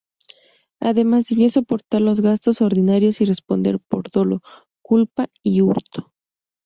Además, 0.79 1.27
debía 1.27 1.49
soportar 1.49 2.01
los 2.01 2.21
gastos 2.21 2.59
ordinarios 2.61 3.21
y 3.21 3.25
responder 3.25 3.79
por 3.79 4.09
dolo, 4.09 4.41
culpa 4.81 5.27
y 5.43 5.61
hurto. 5.61 6.11